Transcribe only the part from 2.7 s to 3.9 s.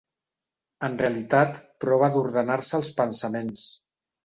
els pensaments.